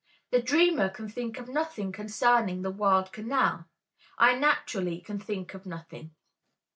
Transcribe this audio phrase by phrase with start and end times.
[0.31, 3.67] The dreamer can think of nothing concerning the word canal,
[4.17, 6.15] I naturally can think of nothing.